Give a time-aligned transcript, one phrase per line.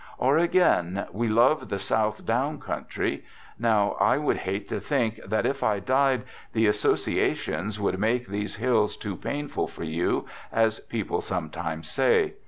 [0.17, 3.23] Or, again, we love the South Down country.
[3.59, 8.55] Now I would hate to think that, if I died, the "associations" would make these
[8.55, 12.33] hills "too painful" for you, as people sometimes say.